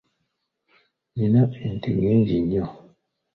[1.15, 2.65] Nina ente nnyingi nnyo.